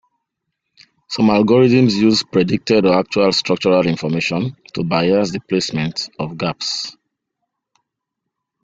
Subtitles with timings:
[1.09, 6.97] Some algorithms use predicted or actual structural information to bias the placement of gaps.